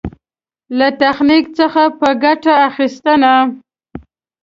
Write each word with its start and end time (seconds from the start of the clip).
له 0.77 0.87
تخنيک 1.01 1.45
څخه 1.59 1.83
په 1.99 2.09
ګټه 2.23 2.53
اخېستنه. 2.69 3.33